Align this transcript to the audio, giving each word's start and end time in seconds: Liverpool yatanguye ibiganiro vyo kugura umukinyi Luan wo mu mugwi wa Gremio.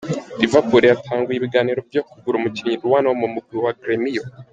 Liverpool 0.41 0.83
yatanguye 0.91 1.37
ibiganiro 1.37 1.79
vyo 1.91 2.01
kugura 2.09 2.35
umukinyi 2.37 2.75
Luan 2.81 3.05
wo 3.09 3.15
mu 3.21 3.27
mugwi 3.33 3.55
wa 3.63 3.73
Gremio. 3.79 4.23